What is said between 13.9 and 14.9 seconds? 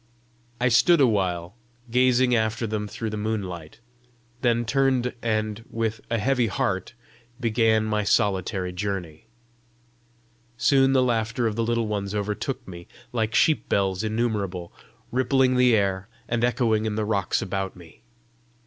innumerable,